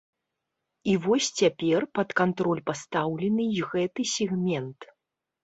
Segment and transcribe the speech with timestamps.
[0.93, 4.79] І вось цяпер пад кантроль пастаўлены і гэты сегмент.